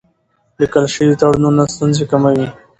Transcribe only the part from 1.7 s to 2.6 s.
ستونزې کموي.